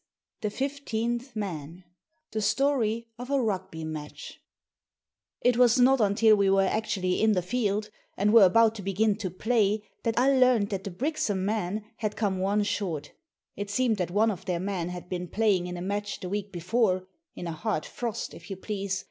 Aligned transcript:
THE 0.41 0.49
FIFTEENTH 0.49 1.35
MAN 1.35 1.83
THE 2.31 2.41
STORY 2.41 3.05
OF 3.19 3.29
A 3.29 3.39
RUGBY 3.39 3.83
MATCH 3.83 4.39
IT 5.41 5.57
was 5.57 5.77
not 5.77 6.01
until 6.01 6.35
we 6.35 6.49
were 6.49 6.65
actually 6.65 7.21
in 7.21 7.33
the 7.33 7.43
field, 7.43 7.91
and 8.17 8.33
were 8.33 8.45
about 8.45 8.73
to 8.73 8.81
begin 8.81 9.15
to 9.17 9.29
play, 9.29 9.83
that 10.01 10.17
I 10.17 10.29
learnt 10.35 10.71
that 10.71 10.85
the 10.85 10.89
Brixham 10.89 11.45
men 11.45 11.85
had 11.97 12.15
come 12.15 12.39
one 12.39 12.63
short 12.63 13.11
It 13.55 13.69
seemed 13.69 13.97
that 13.97 14.09
one 14.09 14.31
of 14.31 14.45
their 14.45 14.59
men 14.59 14.89
had 14.89 15.07
been 15.07 15.27
playing 15.27 15.67
in 15.67 15.77
a 15.77 15.83
match 15.83 16.19
the 16.19 16.29
week 16.29 16.51
before— 16.51 17.05
in 17.35 17.45
a 17.45 17.51
hard 17.51 17.85
frost, 17.85 18.33
if 18.33 18.49
you 18.49 18.55
please 18.55 18.99